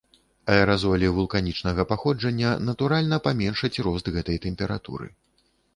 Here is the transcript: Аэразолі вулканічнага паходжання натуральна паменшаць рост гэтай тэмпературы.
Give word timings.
Аэразолі 0.53 1.11
вулканічнага 1.17 1.81
паходжання 1.93 2.55
натуральна 2.71 3.23
паменшаць 3.29 3.75
рост 3.91 4.05
гэтай 4.19 4.37
тэмпературы. 4.49 5.07